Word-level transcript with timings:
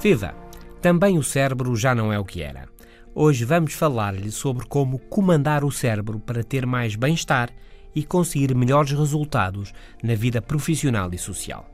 Viva! 0.00 0.34
Também 0.80 1.18
o 1.18 1.22
cérebro 1.22 1.76
já 1.76 1.94
não 1.94 2.10
é 2.10 2.18
o 2.18 2.24
que 2.24 2.40
era. 2.40 2.66
Hoje 3.14 3.44
vamos 3.44 3.74
falar-lhe 3.74 4.30
sobre 4.30 4.64
como 4.66 4.98
comandar 4.98 5.62
o 5.62 5.70
cérebro 5.70 6.18
para 6.18 6.42
ter 6.42 6.64
mais 6.64 6.96
bem-estar 6.96 7.50
e 7.94 8.02
conseguir 8.02 8.54
melhores 8.54 8.92
resultados 8.92 9.74
na 10.02 10.14
vida 10.14 10.40
profissional 10.40 11.10
e 11.12 11.18
social. 11.18 11.68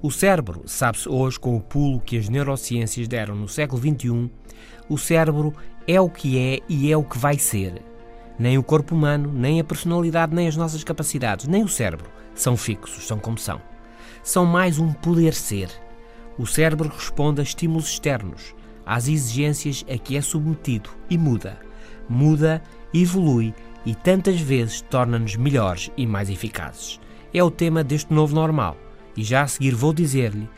O 0.00 0.08
cérebro, 0.08 0.62
sabe-se 0.66 1.08
hoje 1.08 1.40
com 1.40 1.56
o 1.56 1.60
pulo 1.60 1.98
que 1.98 2.16
as 2.16 2.28
neurociências 2.28 3.08
deram 3.08 3.34
no 3.34 3.48
século 3.48 3.82
XXI, 3.82 4.30
o 4.88 4.96
cérebro 4.96 5.52
é 5.84 6.00
o 6.00 6.08
que 6.08 6.38
é 6.38 6.60
e 6.68 6.92
é 6.92 6.96
o 6.96 7.02
que 7.02 7.18
vai 7.18 7.40
ser. 7.40 7.82
Nem 8.38 8.56
o 8.56 8.62
corpo 8.62 8.94
humano, 8.94 9.32
nem 9.32 9.58
a 9.58 9.64
personalidade, 9.64 10.32
nem 10.32 10.46
as 10.46 10.56
nossas 10.56 10.84
capacidades, 10.84 11.48
nem 11.48 11.64
o 11.64 11.68
cérebro 11.68 12.08
são 12.36 12.56
fixos, 12.56 13.04
são 13.04 13.18
como 13.18 13.36
são. 13.36 13.60
São 14.22 14.46
mais 14.46 14.78
um 14.78 14.92
poder 14.92 15.34
ser 15.34 15.83
o 16.38 16.46
cérebro 16.46 16.88
responde 16.88 17.40
a 17.40 17.44
estímulos 17.44 17.88
externos, 17.88 18.54
às 18.84 19.08
exigências 19.08 19.84
a 19.88 19.96
que 19.96 20.16
é 20.16 20.20
submetido 20.20 20.90
e 21.08 21.16
muda. 21.16 21.58
Muda, 22.08 22.62
evolui 22.92 23.54
e 23.86 23.94
tantas 23.94 24.40
vezes 24.40 24.80
torna-nos 24.82 25.36
melhores 25.36 25.90
e 25.96 26.06
mais 26.06 26.28
eficazes. 26.28 27.00
É 27.32 27.42
o 27.42 27.50
tema 27.50 27.82
deste 27.82 28.12
novo 28.12 28.34
normal 28.34 28.76
e 29.16 29.22
já 29.22 29.42
a 29.42 29.46
seguir 29.46 29.74
vou 29.74 29.92
dizer-lhe 29.92 30.48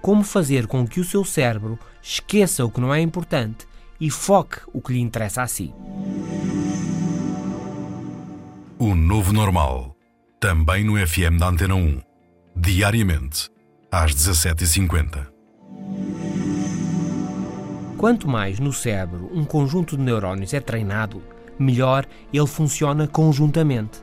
como 0.00 0.22
fazer 0.22 0.66
com 0.66 0.86
que 0.86 1.00
o 1.00 1.04
seu 1.04 1.24
cérebro 1.24 1.78
esqueça 2.02 2.64
o 2.64 2.70
que 2.70 2.80
não 2.80 2.94
é 2.94 3.00
importante 3.00 3.66
e 4.00 4.10
foque 4.10 4.60
o 4.72 4.80
que 4.80 4.92
lhe 4.92 5.00
interessa 5.00 5.42
a 5.42 5.46
si. 5.46 5.72
O 8.78 8.94
novo 8.94 9.32
normal, 9.32 9.96
também 10.38 10.84
no 10.84 10.94
FM 10.94 11.38
da 11.38 11.48
Antena 11.48 11.74
1, 11.74 12.00
diariamente 12.54 13.50
às 13.96 14.14
17h50. 14.14 15.26
Quanto 17.96 18.28
mais 18.28 18.60
no 18.60 18.70
cérebro 18.70 19.30
um 19.32 19.42
conjunto 19.42 19.96
de 19.96 20.02
neurónios 20.02 20.52
é 20.52 20.60
treinado, 20.60 21.22
melhor 21.58 22.04
ele 22.30 22.46
funciona 22.46 23.08
conjuntamente. 23.08 24.02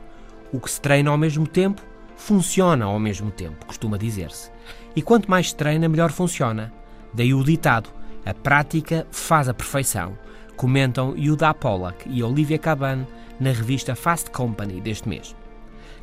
O 0.52 0.58
que 0.58 0.68
se 0.68 0.80
treina 0.80 1.10
ao 1.10 1.16
mesmo 1.16 1.46
tempo, 1.46 1.80
funciona 2.16 2.86
ao 2.86 2.98
mesmo 2.98 3.30
tempo, 3.30 3.66
costuma 3.66 3.96
dizer-se. 3.96 4.50
E 4.96 5.02
quanto 5.02 5.30
mais 5.30 5.50
se 5.50 5.56
treina, 5.56 5.88
melhor 5.88 6.10
funciona. 6.10 6.72
Daí 7.12 7.32
o 7.32 7.44
ditado: 7.44 7.88
a 8.26 8.34
prática 8.34 9.06
faz 9.12 9.48
a 9.48 9.54
perfeição, 9.54 10.18
comentam 10.56 11.16
Yuda 11.16 11.54
Pollack 11.54 12.08
e 12.10 12.20
Olivia 12.20 12.58
Caban 12.58 13.06
na 13.38 13.52
revista 13.52 13.94
Fast 13.94 14.28
Company 14.32 14.80
deste 14.80 15.08
mês. 15.08 15.36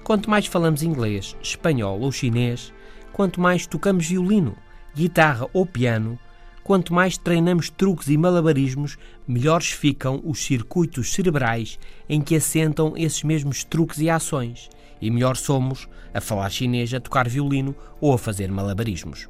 Quanto 0.02 0.30
mais 0.30 0.45
falamos 0.45 0.81
inglês, 0.81 1.36
espanhol 1.42 2.00
ou 2.00 2.09
chinês, 2.09 2.73
quanto 3.12 3.40
mais 3.40 3.66
tocamos 3.67 4.08
violino, 4.08 4.56
guitarra 4.95 5.48
ou 5.54 5.66
piano, 5.66 6.17
quanto 6.64 6.94
mais 6.94 7.18
treinamos 7.18 7.70
truques 7.70 8.08
e 8.08 8.18
malabarismos, 8.18 8.98
melhores 9.28 9.72
ficam 9.72 10.22
os 10.23 10.44
circuitos 10.44 11.14
cerebrais 11.14 11.80
em 12.08 12.22
que 12.22 12.36
assentam 12.36 12.94
esses 12.96 13.24
mesmos 13.24 13.63
truques 13.63 14.00
e 14.00 14.09
ações, 14.09 14.69
e 15.02 15.09
melhor 15.09 15.36
somos 15.36 15.88
a 16.13 16.22
falar 16.22 16.50
chinês, 16.50 16.94
a 16.94 17.00
tocar 17.00 17.28
violino 17.28 17.75
ou 18.00 18.13
a 18.13 18.18
fazer 18.18 18.52
malabarismos. 18.52 19.28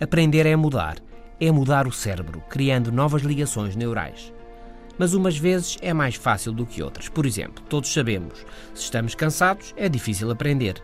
Aprender 0.00 0.44
é 0.44 0.54
mudar, 0.54 0.98
é 1.40 1.50
mudar 1.50 1.86
o 1.86 1.92
cérebro, 1.92 2.42
criando 2.50 2.92
novas 2.92 3.22
ligações 3.22 3.74
neurais. 3.74 4.32
Mas 4.98 5.14
umas 5.14 5.36
vezes 5.36 5.76
é 5.82 5.92
mais 5.92 6.14
fácil 6.14 6.52
do 6.52 6.66
que 6.66 6.82
outras. 6.82 7.08
Por 7.08 7.26
exemplo, 7.26 7.62
todos 7.68 7.92
sabemos, 7.92 8.44
se 8.74 8.84
estamos 8.84 9.14
cansados, 9.14 9.74
é 9.76 9.88
difícil 9.88 10.30
aprender. 10.30 10.82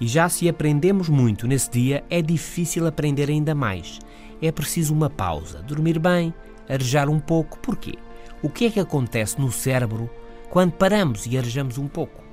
E 0.00 0.06
já 0.06 0.30
se 0.30 0.48
aprendemos 0.48 1.10
muito 1.10 1.46
nesse 1.46 1.70
dia, 1.70 2.02
é 2.08 2.22
difícil 2.22 2.86
aprender 2.86 3.28
ainda 3.28 3.54
mais. 3.54 3.98
É 4.40 4.50
preciso 4.50 4.94
uma 4.94 5.10
pausa, 5.10 5.60
dormir 5.60 5.98
bem, 5.98 6.32
arejar 6.66 7.10
um 7.10 7.20
pouco. 7.20 7.58
Porquê? 7.58 7.96
O 8.42 8.48
que 8.48 8.64
é 8.64 8.70
que 8.70 8.80
acontece 8.80 9.38
no 9.38 9.52
cérebro 9.52 10.08
quando 10.48 10.72
paramos 10.72 11.26
e 11.26 11.36
arejamos 11.36 11.76
um 11.76 11.86
pouco? 11.86 12.24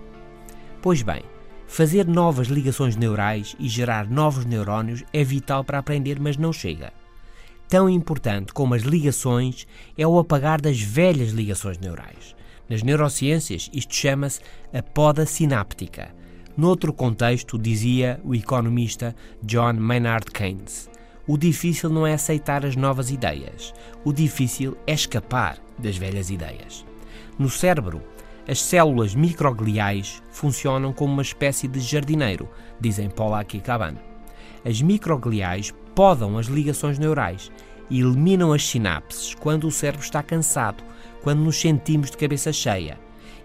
Pois 0.81 1.01
bem, 1.01 1.21
fazer 1.67 2.07
novas 2.07 2.47
ligações 2.47 2.95
neurais 2.95 3.53
e 3.59 3.67
gerar 3.67 4.09
novos 4.09 4.45
neurónios 4.45 5.03
é 5.11 5.21
vital 5.21 5.65
para 5.65 5.79
aprender, 5.79 6.17
mas 6.21 6.37
não 6.37 6.53
chega. 6.53 6.93
Tão 7.67 7.89
importante 7.89 8.53
como 8.53 8.75
as 8.75 8.83
ligações 8.83 9.67
é 9.97 10.07
o 10.07 10.17
apagar 10.17 10.61
das 10.61 10.79
velhas 10.79 11.31
ligações 11.31 11.77
neurais. 11.77 12.33
Nas 12.69 12.81
neurociências, 12.81 13.69
isto 13.73 13.93
chama-se 13.93 14.39
a 14.73 14.81
poda 14.81 15.25
sináptica 15.25 16.15
Noutro 16.57 16.91
contexto, 16.91 17.55
dizia 17.55 18.19
o 18.23 18.33
economista 18.33 19.15
John 19.43 19.73
Maynard 19.73 20.25
Keynes, 20.31 20.89
o 21.27 21.37
difícil 21.37 21.87
não 21.87 22.07
é 22.07 22.15
aceitar 22.15 22.65
as 22.65 22.75
novas 22.75 23.11
ideias, 23.11 23.71
o 24.03 24.11
difícil 24.11 24.75
é 24.87 24.93
escapar 24.93 25.59
das 25.77 25.97
velhas 25.97 26.31
ideias. 26.31 26.83
No 27.37 27.47
cérebro, 27.47 28.01
as 28.47 28.59
células 28.59 29.13
microgliais 29.13 30.23
funcionam 30.31 30.91
como 30.91 31.13
uma 31.13 31.21
espécie 31.21 31.67
de 31.67 31.79
jardineiro, 31.79 32.49
dizem 32.81 33.07
Pollack 33.07 33.55
e 33.55 33.61
Caban. 33.61 33.93
As 34.65 34.81
microgliais 34.81 35.71
podam 35.93 36.39
as 36.39 36.47
ligações 36.47 36.97
neurais 36.97 37.51
e 37.87 37.99
eliminam 37.99 38.51
as 38.51 38.65
sinapses 38.65 39.35
quando 39.35 39.67
o 39.67 39.71
cérebro 39.71 40.03
está 40.03 40.23
cansado, 40.23 40.83
quando 41.21 41.39
nos 41.39 41.61
sentimos 41.61 42.09
de 42.09 42.17
cabeça 42.17 42.51
cheia, 42.51 42.97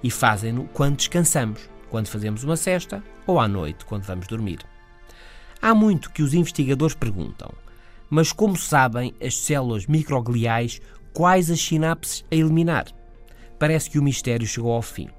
e 0.02 0.10
fazem-no 0.10 0.64
quando 0.72 0.96
descansamos 0.96 1.71
quando 1.92 2.08
fazemos 2.08 2.42
uma 2.42 2.56
cesta 2.56 3.04
ou 3.26 3.38
à 3.38 3.46
noite, 3.46 3.84
quando 3.84 4.04
vamos 4.04 4.26
dormir. 4.26 4.60
Há 5.60 5.74
muito 5.74 6.10
que 6.10 6.22
os 6.22 6.32
investigadores 6.32 6.96
perguntam, 6.96 7.52
mas 8.08 8.32
como 8.32 8.56
sabem 8.56 9.14
as 9.22 9.36
células 9.36 9.86
microgliais 9.86 10.80
quais 11.12 11.50
as 11.50 11.60
sinapses 11.60 12.24
a 12.32 12.34
eliminar? 12.34 12.86
Parece 13.58 13.90
que 13.90 13.98
o 13.98 14.02
mistério 14.02 14.46
chegou 14.46 14.72
ao 14.72 14.80
fim. 14.80 15.10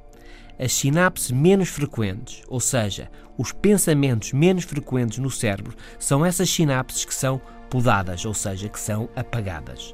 As 0.57 0.73
sinapses 0.73 1.29
menos 1.29 1.69
frequentes, 1.69 2.41
ou 2.47 2.59
seja, 2.59 3.07
os 3.37 3.51
pensamentos 3.51 4.33
menos 4.33 4.63
frequentes 4.63 5.19
no 5.19 5.29
cérebro, 5.29 5.75
são 5.99 6.25
essas 6.25 6.49
sinapses 6.49 7.05
que 7.05 7.13
são 7.13 7.39
podadas, 7.69 8.25
ou 8.25 8.33
seja, 8.33 8.67
que 8.67 8.79
são 8.79 9.07
apagadas. 9.15 9.93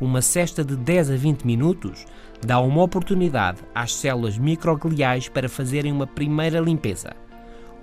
Uma 0.00 0.22
cesta 0.22 0.64
de 0.64 0.76
10 0.76 1.10
a 1.10 1.16
20 1.16 1.44
minutos 1.44 2.06
dá 2.40 2.60
uma 2.60 2.82
oportunidade 2.82 3.58
às 3.74 3.92
células 3.92 4.38
microgliais 4.38 5.28
para 5.28 5.48
fazerem 5.48 5.90
uma 5.90 6.06
primeira 6.06 6.60
limpeza. 6.60 7.16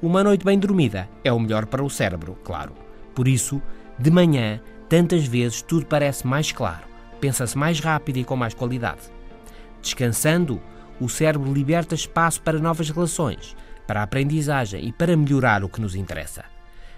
Uma 0.01 0.23
noite 0.23 0.45
bem 0.45 0.57
dormida 0.57 1.09
é 1.25 1.33
o 1.33 1.39
melhor 1.39 1.65
para 1.65 1.83
o 1.83 1.89
cérebro, 1.89 2.37
claro. 2.41 2.73
Por 3.13 3.27
isso, 3.27 3.61
de 3.99 4.09
manhã, 4.09 4.61
tantas 4.87 5.25
vezes 5.25 5.61
tudo 5.61 5.85
parece 5.85 6.25
mais 6.25 6.53
claro, 6.53 6.85
pensa-se 7.19 7.57
mais 7.57 7.81
rápido 7.81 8.17
e 8.17 8.23
com 8.23 8.37
mais 8.37 8.53
qualidade. 8.53 9.01
Descansando, 9.81 10.61
o 11.01 11.09
cérebro 11.09 11.53
liberta 11.53 11.95
espaço 11.95 12.41
para 12.41 12.59
novas 12.59 12.89
relações, 12.89 13.57
para 13.85 13.99
a 13.99 14.03
aprendizagem 14.03 14.87
e 14.87 14.93
para 14.93 15.17
melhorar 15.17 15.65
o 15.65 15.69
que 15.69 15.81
nos 15.81 15.95
interessa. 15.95 16.45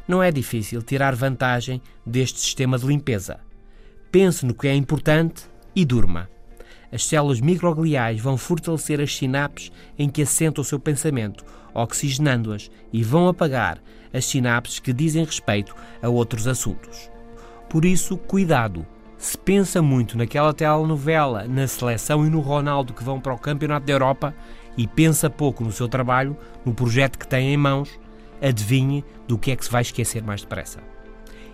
Não 0.07 0.21
é 0.21 0.31
difícil 0.31 0.83
tirar 0.83 1.15
vantagem 1.15 1.81
deste 2.05 2.39
sistema 2.39 2.77
de 2.77 2.85
limpeza. 2.85 3.46
Pense 4.11 4.45
no 4.45 4.53
que 4.53 4.67
é 4.67 4.75
importante 4.75 5.43
e 5.75 5.85
durma 5.85 6.29
as 6.91 7.05
células 7.05 7.41
microgliais 7.41 8.19
vão 8.19 8.37
fortalecer 8.37 9.01
as 9.01 9.15
sinapses 9.15 9.71
em 9.97 10.09
que 10.09 10.21
assenta 10.21 10.61
o 10.61 10.63
seu 10.63 10.79
pensamento, 10.79 11.43
oxigenando-as 11.73 12.71
e 12.91 13.03
vão 13.03 13.27
apagar 13.27 13.79
as 14.13 14.25
sinapses 14.25 14.79
que 14.79 14.93
dizem 14.93 15.23
respeito 15.23 15.75
a 16.01 16.07
outros 16.07 16.47
assuntos. 16.47 17.11
Por 17.69 17.83
isso, 17.83 18.17
cuidado! 18.17 18.85
Se 19.17 19.37
pensa 19.37 19.81
muito 19.81 20.15
naquela 20.15 20.53
telenovela, 20.53 21.47
na 21.47 21.67
seleção 21.67 22.25
e 22.25 22.29
no 22.29 22.39
Ronaldo 22.39 22.93
que 22.93 23.03
vão 23.03 23.19
para 23.19 23.33
o 23.33 23.39
Campeonato 23.39 23.85
da 23.85 23.91
Europa 23.91 24.33
e 24.77 24.85
pensa 24.85 25.27
pouco 25.27 25.63
no 25.63 25.71
seu 25.71 25.87
trabalho, 25.87 26.37
no 26.63 26.73
projeto 26.73 27.17
que 27.17 27.27
tem 27.27 27.51
em 27.51 27.57
mãos, 27.57 27.99
adivinhe 28.39 29.03
do 29.27 29.37
que 29.37 29.49
é 29.49 29.55
que 29.55 29.65
se 29.65 29.71
vai 29.71 29.81
esquecer 29.81 30.21
mais 30.21 30.41
depressa. 30.41 30.79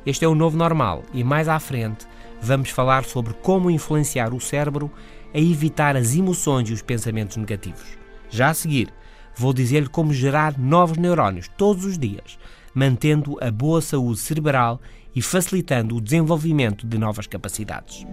Este 0.05 0.25
é 0.25 0.27
o 0.27 0.35
novo 0.35 0.57
normal 0.57 1.03
e 1.13 1.23
mais 1.23 1.47
à 1.47 1.57
frente 1.57 2.05
vamos 2.43 2.69
falar 2.69 3.05
sobre 3.05 3.33
como 3.33 3.71
influenciar 3.71 4.33
o 4.33 4.41
cérebro 4.41 4.91
a 5.33 5.39
evitar 5.39 5.95
as 5.95 6.13
emoções 6.13 6.69
e 6.69 6.73
os 6.73 6.81
pensamentos 6.81 7.37
negativos. 7.37 7.97
Já 8.29 8.49
a 8.49 8.53
seguir, 8.53 8.93
vou 9.35 9.53
dizer-lhe 9.53 9.87
como 9.87 10.13
gerar 10.13 10.57
novos 10.59 10.97
neurónios 10.97 11.47
todos 11.57 11.85
os 11.85 11.97
dias, 11.97 12.37
mantendo 12.73 13.37
a 13.41 13.49
boa 13.49 13.81
saúde 13.81 14.19
cerebral 14.19 14.79
e 15.15 15.21
facilitando 15.21 15.95
o 15.95 16.01
desenvolvimento 16.01 16.85
de 16.85 16.97
novas 16.97 17.27
capacidades. 17.27 18.05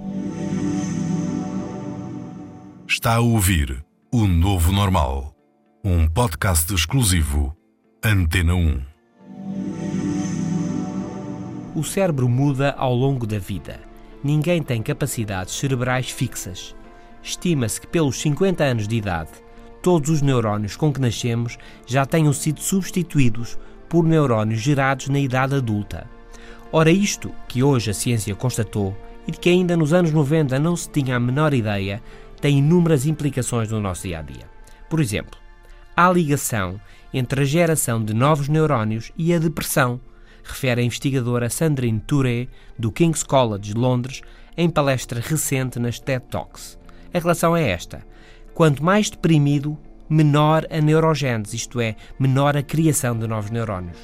Está 2.87 3.17
a 3.17 3.21
ouvir 3.21 3.85
O 4.13 4.27
Novo 4.27 4.73
Normal, 4.73 5.35
um 5.85 6.07
podcast 6.07 6.73
exclusivo 6.75 7.57
Antena 8.05 8.55
1. 8.55 8.83
O 11.75 11.85
cérebro 11.85 12.29
muda 12.29 12.73
ao 12.73 12.95
longo 12.95 13.27
da 13.27 13.39
vida. 13.39 13.90
Ninguém 14.23 14.63
tem 14.63 14.83
capacidades 14.83 15.55
cerebrais 15.55 16.11
fixas. 16.11 16.75
Estima-se 17.23 17.81
que 17.81 17.87
pelos 17.87 18.21
50 18.21 18.63
anos 18.63 18.89
de 18.89 18.97
idade, 18.97 19.31
todos 19.83 20.11
os 20.11 20.23
neurónios 20.23 20.77
com 20.77 20.93
que 20.93 21.01
nascemos 21.01 21.59
já 21.87 22.05
tenham 22.05 22.33
sido 22.33 22.61
substituídos 22.61 23.59
por 23.89 24.05
neurónios 24.05 24.61
gerados 24.61 25.09
na 25.09 25.19
idade 25.19 25.55
adulta. 25.55 26.07
Ora, 26.73 26.91
isto 26.91 27.33
que 27.49 27.63
hoje 27.63 27.91
a 27.91 27.95
ciência 27.95 28.35
constatou 28.35 28.97
e 29.27 29.33
de 29.33 29.39
que 29.39 29.49
ainda 29.49 29.77
nos 29.77 29.93
anos 29.93 30.13
90 30.13 30.59
não 30.59 30.77
se 30.77 30.89
tinha 30.89 31.17
a 31.17 31.21
menor 31.21 31.53
ideia, 31.53 32.03
tem 32.41 32.59
inúmeras 32.59 33.07
implicações 33.07 33.71
no 33.71 33.81
nosso 33.81 34.03
dia 34.03 34.21
a 34.21 34.23
dia. 34.23 34.49
Por 34.89 35.01
exemplo, 35.01 35.39
há 35.97 36.11
ligação 36.11 36.81
entre 37.13 37.43
a 37.43 37.45
geração 37.45 38.03
de 38.03 38.15
novos 38.15 38.49
neurónios 38.49 39.13
e 39.17 39.35
a 39.35 39.39
depressão, 39.39 40.01
refere 40.43 40.81
a 40.81 40.85
investigadora 40.85 41.51
Sandrine 41.51 42.01
Touré, 42.01 42.49
do 42.79 42.91
King's 42.91 43.23
College 43.23 43.73
de 43.73 43.75
Londres, 43.75 44.23
em 44.57 44.69
palestra 44.69 45.21
recente 45.21 45.79
nas 45.79 45.99
TED 45.99 46.25
Talks. 46.31 46.79
A 47.13 47.19
relação 47.19 47.57
é 47.57 47.69
esta: 47.69 48.05
quanto 48.55 48.85
mais 48.85 49.11
deprimido, 49.11 49.79
menor 50.09 50.67
a 50.71 50.81
neurogênese, 50.81 51.57
isto 51.57 51.81
é, 51.81 51.97
menor 52.19 52.57
a 52.57 52.63
criação 52.63 53.19
de 53.19 53.27
novos 53.27 53.51
neurónios. 53.51 53.99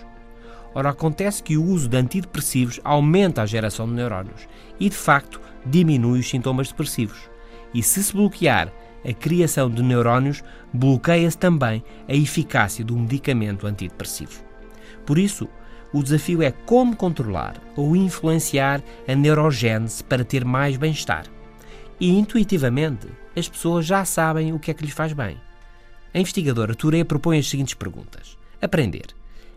Ora, 0.74 0.90
acontece 0.90 1.42
que 1.42 1.56
o 1.56 1.64
uso 1.64 1.88
de 1.88 1.96
antidepressivos 1.96 2.80
aumenta 2.84 3.42
a 3.42 3.46
geração 3.46 3.86
de 3.86 3.94
neurónios 3.94 4.46
e, 4.78 4.90
de 4.90 4.96
facto, 4.96 5.40
diminui 5.64 6.20
os 6.20 6.28
sintomas 6.28 6.68
depressivos. 6.68 7.30
E 7.72 7.82
se 7.82 8.04
se 8.04 8.12
bloquear 8.12 8.70
a 9.04 9.12
criação 9.12 9.70
de 9.70 9.82
neurónios, 9.82 10.42
bloqueia-se 10.72 11.38
também 11.38 11.82
a 12.08 12.14
eficácia 12.14 12.84
do 12.84 12.96
medicamento 12.96 13.66
antidepressivo. 13.66 14.44
Por 15.06 15.18
isso, 15.18 15.48
o 15.96 16.02
desafio 16.02 16.42
é 16.42 16.50
como 16.50 16.94
controlar 16.94 17.56
ou 17.74 17.96
influenciar 17.96 18.82
a 19.08 19.14
neurogênese 19.14 20.04
para 20.04 20.26
ter 20.26 20.44
mais 20.44 20.76
bem-estar. 20.76 21.24
E 21.98 22.10
intuitivamente, 22.10 23.08
as 23.34 23.48
pessoas 23.48 23.86
já 23.86 24.04
sabem 24.04 24.52
o 24.52 24.58
que 24.58 24.70
é 24.70 24.74
que 24.74 24.84
lhes 24.84 24.92
faz 24.92 25.14
bem. 25.14 25.40
A 26.12 26.18
investigadora 26.18 26.74
Touré 26.74 27.02
propõe 27.02 27.38
as 27.38 27.48
seguintes 27.48 27.72
perguntas: 27.72 28.36
Aprender. 28.60 29.06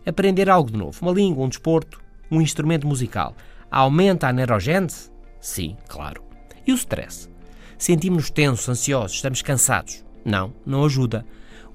Aprender 0.05 0.49
algo 0.49 0.71
de 0.71 0.77
novo, 0.77 0.97
uma 1.01 1.11
língua, 1.11 1.43
um 1.43 1.49
desporto, 1.49 2.01
um 2.31 2.39
instrumento 2.39 2.87
musical, 2.87 3.35
aumenta 3.69 4.29
a 4.29 4.31
neurogênese? 4.31 5.11
Sim, 5.41 5.75
claro. 5.89 6.23
E 6.65 6.71
o 6.71 6.75
stress? 6.75 7.29
Sentimos-nos 7.77 8.29
tensos, 8.29 8.69
ansiosos, 8.69 9.17
estamos 9.17 9.41
cansados? 9.41 10.05
Não, 10.23 10.53
não 10.65 10.85
ajuda. 10.85 11.25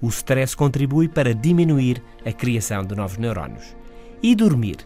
O 0.00 0.08
stress 0.08 0.56
contribui 0.56 1.06
para 1.06 1.34
diminuir 1.34 2.02
a 2.24 2.32
criação 2.32 2.82
de 2.82 2.94
novos 2.94 3.18
neurónios. 3.18 3.83
E 4.24 4.34
dormir? 4.34 4.78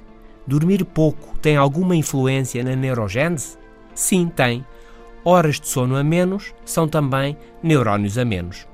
Dormir 0.49 0.85
pouco 0.85 1.38
tem 1.38 1.56
alguma 1.56 1.94
influência 1.94 2.64
na 2.64 2.75
neurogênese? 2.75 3.56
Sim, 3.94 4.26
tem. 4.26 4.67
Horas 5.25 5.61
de 5.61 5.69
sono 5.69 5.94
a 5.94 6.02
menos 6.02 6.52
são 6.64 6.88
também 6.88 7.37
neurónios 7.62 8.19
a 8.19 8.25
menos. 8.25 8.67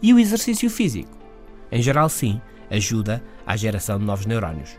E 0.00 0.14
o 0.14 0.18
exercício 0.20 0.70
físico? 0.70 1.10
Em 1.72 1.82
geral, 1.82 2.08
sim, 2.08 2.40
ajuda 2.70 3.24
à 3.44 3.56
geração 3.56 3.98
de 3.98 4.04
novos 4.04 4.24
neurónios. 4.24 4.78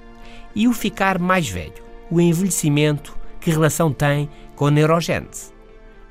E 0.55 0.69
o 0.69 0.73
ficar 0.73 1.19
mais 1.19 1.49
velho? 1.49 1.83
O 2.09 2.21
envelhecimento, 2.21 3.17
que 3.41 3.51
relação 3.51 3.91
tem 3.91 4.29
com 4.55 4.67
a 4.67 4.71
neurogênese? 4.71 5.51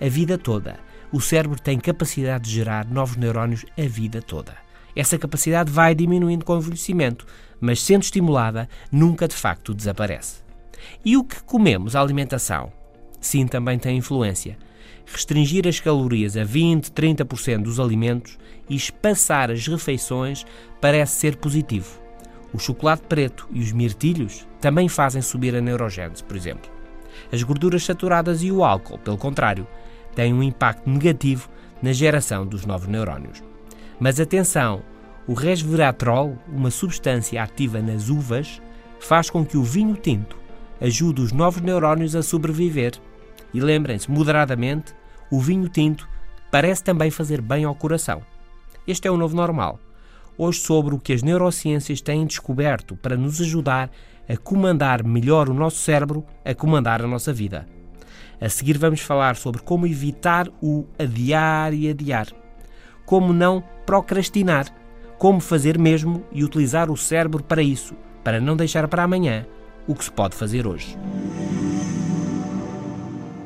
A 0.03 0.06
vida 0.06 0.37
toda. 0.37 0.79
O 1.11 1.19
cérebro 1.19 1.59
tem 1.59 1.79
capacidade 1.79 2.44
de 2.44 2.50
gerar 2.50 2.85
novos 2.85 3.17
neurónios 3.17 3.65
a 3.79 3.88
vida 3.88 4.20
toda. 4.20 4.64
Essa 4.96 5.19
capacidade 5.19 5.70
vai 5.70 5.94
diminuindo 5.94 6.44
com 6.44 6.55
o 6.55 6.58
envelhecimento, 6.58 7.26
mas 7.61 7.82
sendo 7.82 8.02
estimulada, 8.02 8.69
nunca 8.91 9.26
de 9.26 9.35
facto 9.35 9.75
desaparece. 9.75 10.43
E 11.05 11.17
o 11.17 11.25
que 11.25 11.43
comemos, 11.43 11.96
a 11.96 12.00
alimentação? 12.00 12.73
Sim, 13.20 13.46
também 13.46 13.79
tem 13.79 13.96
influência. 13.96 14.58
Restringir 15.06 15.67
as 15.67 15.81
calorias 15.81 16.37
a 16.37 16.44
20, 16.44 16.91
30% 16.93 17.62
dos 17.62 17.81
alimentos 17.81 18.38
e 18.69 18.76
espaçar 18.76 19.50
as 19.50 19.67
refeições 19.67 20.44
parece 20.81 21.17
ser 21.17 21.37
positivo. 21.37 22.00
O 22.52 22.58
chocolate 22.58 23.02
preto 23.08 23.49
e 23.50 23.61
os 23.61 23.73
mirtilhos 23.73 24.46
também 24.61 24.88
fazem 24.88 25.20
subir 25.20 25.56
a 25.56 25.61
neurogênese, 25.61 26.23
por 26.23 26.37
exemplo. 26.37 26.70
As 27.32 27.43
gorduras 27.43 27.85
saturadas 27.85 28.43
e 28.43 28.52
o 28.52 28.64
álcool, 28.64 28.99
pelo 28.99 29.19
contrário, 29.19 29.67
têm 30.14 30.32
um 30.32 30.43
impacto 30.43 30.88
negativo 30.88 31.49
na 31.82 31.93
geração 31.93 32.46
dos 32.46 32.64
novos 32.64 32.88
neurónios. 32.88 33.43
Mas 33.99 34.19
atenção, 34.19 34.82
o 35.26 35.35
resveratrol, 35.35 36.37
uma 36.49 36.70
substância 36.70 37.43
ativa 37.43 37.81
nas 37.81 38.08
uvas, 38.08 38.61
faz 38.99 39.31
com 39.31 39.44
que 39.44 39.56
o 39.56 39.62
vinho 39.62 39.96
tinto 39.96 40.37
ajude 40.81 41.23
os 41.23 41.32
novos 41.32 41.62
neurónios 41.62 42.14
a 42.17 42.23
sobreviver. 42.23 42.93
E 43.52 43.61
lembrem-se, 43.61 44.11
moderadamente, 44.11 44.94
o 45.31 45.41
vinho 45.41 45.69
tinto 45.69 46.08
parece 46.50 46.82
também 46.82 47.11
fazer 47.11 47.41
bem 47.41 47.64
ao 47.64 47.75
coração. 47.75 48.23
Este 48.87 49.08
é 49.08 49.11
o 49.11 49.17
novo 49.17 49.35
normal. 49.35 49.79
Hoje, 50.37 50.61
sobre 50.61 50.94
o 50.94 50.99
que 50.99 51.12
as 51.12 51.23
neurociências 51.23 52.00
têm 52.00 52.26
descoberto 52.26 52.96
para 52.96 53.17
nos 53.17 53.41
ajudar 53.41 53.91
a 54.29 54.37
comandar 54.37 55.05
melhor 55.05 55.49
o 55.49 55.55
nosso 55.55 55.79
cérebro, 55.79 56.25
a 56.44 56.55
comandar 56.55 57.02
a 57.02 57.06
nossa 57.06 57.32
vida. 57.32 57.67
A 58.41 58.49
seguir, 58.49 58.76
vamos 58.76 59.00
falar 59.00 59.37
sobre 59.37 59.62
como 59.62 59.87
evitar 59.87 60.49
o 60.61 60.85
adiar 60.99 61.73
e 61.73 61.88
adiar. 61.88 62.26
Como 63.05 63.33
não 63.33 63.62
procrastinar. 63.85 64.67
Como 65.19 65.41
fazer 65.41 65.79
mesmo 65.79 66.25
e 66.33 66.43
utilizar 66.43 66.91
o 66.91 66.97
cérebro 66.97 67.43
para 67.43 67.62
isso, 67.62 67.95
para 68.23 68.41
não 68.41 68.56
deixar 68.56 68.89
para 68.89 69.05
amanhã 69.05 69.47
o 69.87 69.95
que 69.95 70.05
se 70.05 70.11
pode 70.11 70.35
fazer 70.35 70.67
hoje. 70.67 70.97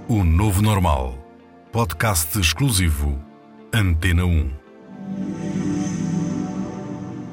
O 0.08 0.24
Novo 0.24 0.62
Normal. 0.62 1.18
Podcast 1.72 2.38
exclusivo. 2.38 3.18
Antena 3.72 4.24
1. 4.24 4.50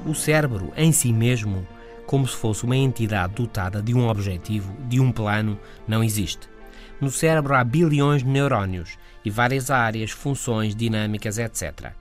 O 0.06 0.13
cérebro, 0.13 0.74
em 0.75 0.92
si 0.92 1.13
mesmo, 1.13 1.66
como 2.06 2.27
se 2.27 2.36
fosse 2.36 2.66
uma 2.66 2.75
entidade 2.75 3.33
dotada 3.36 3.81
de 3.81 3.94
um 3.94 4.07
objetivo, 4.07 4.75
de 4.88 5.00
um 5.00 5.12
plano, 5.12 5.57
não 5.88 6.04
existe. 6.04 6.50
No 7.00 7.10
cérebro 7.10 7.55
há 7.55 7.63
bilhões 7.63 8.24
de 8.24 8.29
neurónios 8.29 8.98
e 9.24 9.29
várias 9.29 9.72
áreas, 9.72 10.12
funções, 10.12 10.75
dinâmicas, 10.75 11.38
etc. 11.38 11.94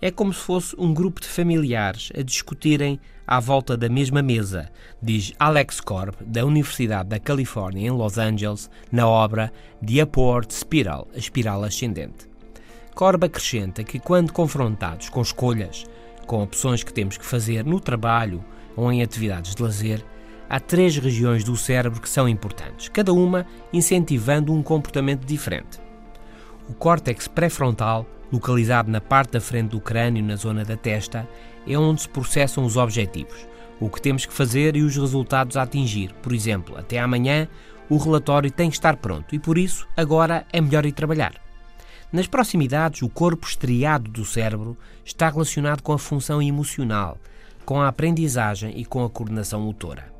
É 0.00 0.12
como 0.12 0.32
se 0.32 0.40
fosse 0.40 0.76
um 0.78 0.94
grupo 0.94 1.20
de 1.20 1.26
familiares 1.26 2.12
a 2.16 2.22
discutirem 2.22 3.00
à 3.26 3.40
volta 3.40 3.76
da 3.76 3.88
mesma 3.88 4.22
mesa, 4.22 4.70
diz 5.02 5.32
Alex 5.40 5.80
Korb, 5.80 6.14
da 6.24 6.46
Universidade 6.46 7.08
da 7.08 7.18
Califórnia 7.18 7.88
em 7.88 7.90
Los 7.90 8.16
Angeles, 8.16 8.70
na 8.92 9.08
obra 9.08 9.52
The 9.84 10.04
Upward 10.04 10.54
Spiral, 10.54 11.08
a 11.12 11.18
espiral 11.18 11.64
ascendente. 11.64 12.28
Korb 12.94 13.24
acrescenta 13.24 13.82
que 13.82 13.98
quando 13.98 14.32
confrontados 14.32 15.08
com 15.08 15.20
escolhas, 15.20 15.84
com 16.28 16.44
opções 16.44 16.84
que 16.84 16.92
temos 16.92 17.18
que 17.18 17.26
fazer 17.26 17.64
no 17.64 17.80
trabalho 17.80 18.44
ou 18.76 18.92
em 18.92 19.02
atividades 19.02 19.56
de 19.56 19.62
lazer, 19.62 20.04
há 20.48 20.60
três 20.60 20.96
regiões 20.96 21.42
do 21.42 21.56
cérebro 21.56 22.00
que 22.00 22.08
são 22.08 22.28
importantes, 22.28 22.88
cada 22.88 23.12
uma 23.12 23.44
incentivando 23.72 24.52
um 24.52 24.62
comportamento 24.62 25.26
diferente. 25.26 25.80
O 26.68 26.74
córtex 26.74 27.26
pré-frontal, 27.26 28.06
localizado 28.32 28.90
na 28.90 29.00
parte 29.00 29.32
da 29.32 29.40
frente 29.40 29.70
do 29.70 29.80
crânio, 29.80 30.22
na 30.22 30.36
zona 30.36 30.64
da 30.64 30.76
testa, 30.76 31.28
é 31.66 31.78
onde 31.78 32.02
se 32.02 32.08
processam 32.08 32.64
os 32.64 32.76
objetivos, 32.76 33.46
o 33.80 33.88
que 33.88 34.00
temos 34.00 34.26
que 34.26 34.32
fazer 34.32 34.76
e 34.76 34.82
os 34.82 34.96
resultados 34.96 35.56
a 35.56 35.62
atingir. 35.62 36.12
Por 36.22 36.32
exemplo, 36.32 36.76
até 36.76 36.98
amanhã 36.98 37.48
o 37.88 37.96
relatório 37.96 38.50
tem 38.50 38.68
que 38.70 38.76
estar 38.76 38.96
pronto 38.96 39.34
e 39.34 39.38
por 39.38 39.56
isso 39.56 39.86
agora 39.96 40.46
é 40.52 40.60
melhor 40.60 40.84
ir 40.84 40.92
trabalhar. 40.92 41.34
Nas 42.10 42.26
proximidades, 42.26 43.02
o 43.02 43.08
corpo 43.08 43.46
estriado 43.46 44.10
do 44.10 44.24
cérebro 44.24 44.76
está 45.04 45.28
relacionado 45.28 45.82
com 45.82 45.92
a 45.92 45.98
função 45.98 46.40
emocional, 46.40 47.18
com 47.64 47.80
a 47.80 47.88
aprendizagem 47.88 48.72
e 48.78 48.84
com 48.84 49.04
a 49.04 49.10
coordenação 49.10 49.60
motora. 49.60 50.10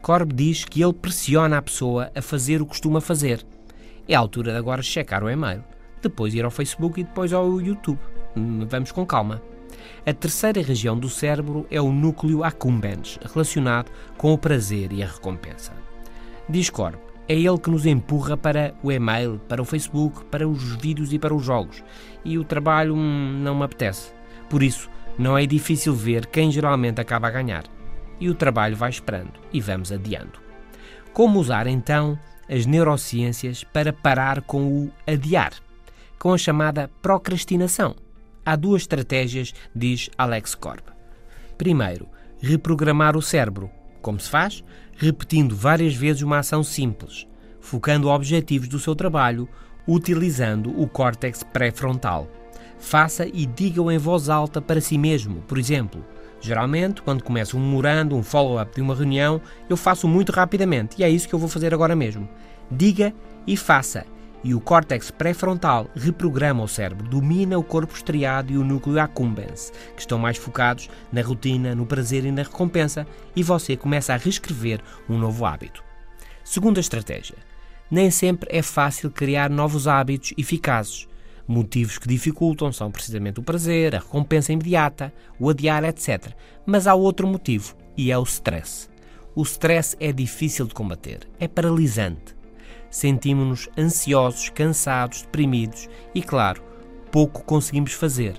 Corb 0.00 0.32
diz 0.32 0.64
que 0.64 0.80
ele 0.80 0.92
pressiona 0.92 1.58
a 1.58 1.62
pessoa 1.62 2.10
a 2.14 2.22
fazer 2.22 2.62
o 2.62 2.64
que 2.64 2.70
costuma 2.70 3.00
fazer. 3.00 3.44
É 4.06 4.14
a 4.14 4.18
altura 4.20 4.52
de 4.52 4.58
agora 4.58 4.80
checar 4.80 5.24
o 5.24 5.28
e-mail, 5.28 5.64
depois 6.02 6.34
ir 6.34 6.44
ao 6.44 6.50
Facebook 6.50 7.00
e 7.00 7.04
depois 7.04 7.32
ao 7.32 7.60
YouTube. 7.60 7.98
Hum, 8.36 8.66
vamos 8.68 8.92
com 8.92 9.04
calma. 9.06 9.42
A 10.06 10.12
terceira 10.12 10.62
região 10.62 10.98
do 10.98 11.08
cérebro 11.08 11.66
é 11.70 11.80
o 11.80 11.92
núcleo 11.92 12.44
accumbens, 12.44 13.18
relacionado 13.32 13.90
com 14.16 14.32
o 14.32 14.38
prazer 14.38 14.92
e 14.92 15.02
a 15.02 15.06
recompensa. 15.06 15.72
Diz 16.48 16.70
Corb, 16.70 16.96
é 17.28 17.34
ele 17.34 17.58
que 17.58 17.70
nos 17.70 17.84
empurra 17.84 18.36
para 18.36 18.74
o 18.82 18.90
e-mail, 18.90 19.40
para 19.48 19.60
o 19.60 19.64
Facebook, 19.64 20.24
para 20.26 20.48
os 20.48 20.62
vídeos 20.76 21.12
e 21.12 21.18
para 21.18 21.34
os 21.34 21.44
jogos. 21.44 21.82
E 22.24 22.38
o 22.38 22.44
trabalho 22.44 22.94
hum, 22.94 23.40
não 23.42 23.54
me 23.54 23.64
apetece. 23.64 24.12
Por 24.48 24.62
isso, 24.62 24.88
não 25.18 25.36
é 25.36 25.44
difícil 25.44 25.94
ver 25.94 26.26
quem 26.26 26.50
geralmente 26.50 27.00
acaba 27.00 27.28
a 27.28 27.30
ganhar. 27.30 27.64
e 28.20 28.28
o 28.28 28.34
trabalho 28.34 28.76
vai 28.76 28.90
esperando 28.90 29.32
e 29.52 29.60
vamos 29.60 29.92
adiando. 29.92 30.40
Como 31.12 31.38
usar 31.38 31.66
então 31.66 32.18
as 32.48 32.66
neurociências 32.66 33.64
para 33.64 33.92
parar 33.92 34.42
com 34.42 34.66
o 34.66 34.90
adiar, 35.06 35.52
com 36.18 36.32
a 36.32 36.38
chamada 36.38 36.90
procrastinação? 37.00 37.94
Há 38.44 38.56
duas 38.56 38.82
estratégias, 38.82 39.54
diz 39.74 40.10
Alex 40.16 40.54
Korb. 40.54 40.82
Primeiro, 41.56 42.08
reprogramar 42.40 43.16
o 43.16 43.22
cérebro. 43.22 43.70
Como 44.00 44.18
se 44.18 44.28
faz? 44.28 44.64
Repetindo 44.96 45.54
várias 45.54 45.94
vezes 45.94 46.22
uma 46.22 46.38
ação 46.38 46.62
simples, 46.64 47.26
focando 47.60 48.08
objetivos 48.08 48.68
do 48.68 48.78
seu 48.78 48.94
trabalho, 48.94 49.48
utilizando 49.86 50.70
o 50.80 50.88
córtex 50.88 51.42
pré-frontal. 51.42 52.28
Faça 52.78 53.26
e 53.26 53.44
diga-o 53.44 53.90
em 53.90 53.98
voz 53.98 54.28
alta 54.28 54.60
para 54.60 54.80
si 54.80 54.96
mesmo. 54.96 55.40
Por 55.42 55.58
exemplo, 55.58 56.04
geralmente, 56.40 57.02
quando 57.02 57.24
começo 57.24 57.56
um 57.56 57.60
memorando, 57.60 58.16
um 58.16 58.22
follow-up 58.22 58.74
de 58.74 58.80
uma 58.80 58.94
reunião, 58.94 59.40
eu 59.68 59.76
faço 59.76 60.06
muito 60.06 60.32
rapidamente 60.32 60.96
e 60.98 61.04
é 61.04 61.10
isso 61.10 61.28
que 61.28 61.34
eu 61.34 61.38
vou 61.38 61.48
fazer 61.48 61.74
agora 61.74 61.96
mesmo. 61.96 62.28
Diga 62.70 63.12
e 63.46 63.56
faça 63.56 64.04
e 64.42 64.54
o 64.54 64.60
córtex 64.60 65.10
pré-frontal 65.10 65.90
reprograma 65.94 66.62
o 66.62 66.68
cérebro, 66.68 67.08
domina 67.08 67.58
o 67.58 67.62
corpo 67.62 67.94
estriado 67.94 68.52
e 68.52 68.58
o 68.58 68.64
núcleo 68.64 69.00
accumbens, 69.00 69.72
que 69.94 70.00
estão 70.00 70.18
mais 70.18 70.36
focados 70.36 70.88
na 71.12 71.22
rotina, 71.22 71.74
no 71.74 71.86
prazer 71.86 72.24
e 72.24 72.30
na 72.30 72.42
recompensa, 72.42 73.06
e 73.34 73.42
você 73.42 73.76
começa 73.76 74.14
a 74.14 74.16
reescrever 74.16 74.80
um 75.08 75.18
novo 75.18 75.44
hábito. 75.44 75.82
Segunda 76.44 76.80
estratégia. 76.80 77.36
Nem 77.90 78.10
sempre 78.10 78.48
é 78.52 78.62
fácil 78.62 79.10
criar 79.10 79.50
novos 79.50 79.88
hábitos 79.88 80.32
eficazes. 80.36 81.08
Motivos 81.46 81.96
que 81.96 82.06
dificultam 82.06 82.70
são 82.70 82.90
precisamente 82.90 83.40
o 83.40 83.42
prazer, 83.42 83.96
a 83.96 84.00
recompensa 84.00 84.52
imediata, 84.52 85.12
o 85.38 85.48
adiar, 85.48 85.82
etc. 85.84 86.32
Mas 86.66 86.86
há 86.86 86.94
outro 86.94 87.26
motivo, 87.26 87.74
e 87.96 88.12
é 88.12 88.18
o 88.18 88.22
stress. 88.22 88.88
O 89.34 89.42
stress 89.42 89.96
é 89.98 90.12
difícil 90.12 90.66
de 90.66 90.74
combater, 90.74 91.26
é 91.40 91.48
paralisante 91.48 92.37
sentimos-nos 92.90 93.68
ansiosos, 93.76 94.48
cansados, 94.50 95.22
deprimidos 95.22 95.88
e, 96.14 96.22
claro, 96.22 96.62
pouco 97.10 97.44
conseguimos 97.44 97.92
fazer. 97.92 98.34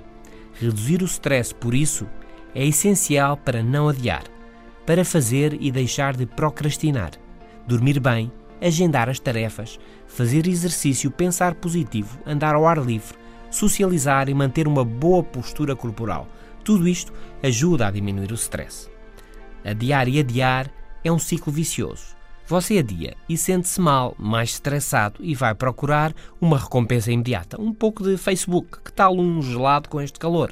Reduzir 0.54 1.02
o 1.02 1.06
stress, 1.06 1.54
por 1.54 1.74
isso, 1.74 2.08
é 2.54 2.66
essencial 2.66 3.38
para 3.38 3.64
não 3.64 3.88
adiar, 3.88 4.24
para 4.86 5.06
fazer 5.06 5.58
e 5.62 5.72
deixar 5.72 6.16
de 6.16 6.26
procrastinar, 6.26 7.12
dormir 7.68 8.00
bem, 8.00 8.32
agendar 8.62 9.10
as 9.10 9.20
tarefas, 9.20 9.80
fazer 10.08 10.48
exercício, 10.48 11.12
pensar 11.12 11.56
positivo, 11.56 12.20
andar 12.26 12.56
ao 12.56 12.68
ar 12.68 12.78
livre, 12.78 13.18
socializar 13.50 14.30
e 14.30 14.34
manter 14.34 14.68
uma 14.68 14.84
boa 14.84 15.24
postura 15.24 15.76
corporal. 15.76 16.28
Tudo 16.64 16.88
isto 16.88 17.14
ajuda 17.42 17.88
a 17.88 17.92
diminuir 17.92 18.32
o 18.32 18.36
stress. 18.36 18.90
Adiar 19.64 20.08
e 20.08 20.20
adiar 20.20 20.72
é 21.04 21.12
um 21.12 21.20
ciclo 21.20 21.52
vicioso. 21.52 22.19
Você 22.50 22.80
adia 22.80 23.16
e 23.30 23.38
sente-se 23.38 23.80
mal, 23.80 24.16
mais 24.18 24.50
estressado 24.54 25.24
e 25.24 25.36
vai 25.36 25.54
procurar 25.54 26.16
uma 26.42 26.58
recompensa 26.58 27.12
imediata. 27.12 27.62
Um 27.62 27.72
pouco 27.72 28.04
de 28.04 28.18
Facebook, 28.18 28.80
que 28.84 28.92
tal 28.92 29.16
um 29.16 29.40
gelado 29.40 29.88
com 29.88 30.02
este 30.02 30.18
calor? 30.18 30.52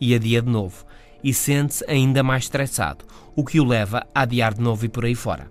E 0.00 0.12
adia 0.12 0.42
de 0.42 0.50
novo 0.50 0.84
e 1.22 1.32
sente-se 1.32 1.84
ainda 1.88 2.20
mais 2.24 2.44
estressado, 2.44 3.04
o 3.36 3.44
que 3.44 3.60
o 3.60 3.64
leva 3.64 4.04
a 4.12 4.22
adiar 4.22 4.54
de 4.54 4.60
novo 4.60 4.86
e 4.86 4.88
por 4.88 5.04
aí 5.04 5.14
fora. 5.14 5.48